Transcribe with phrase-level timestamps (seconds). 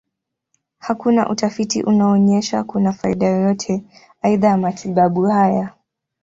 [0.79, 3.83] Hakuna utafiti unaonyesha kuna faida yoyote
[4.21, 5.71] aidha ya matibabu haya.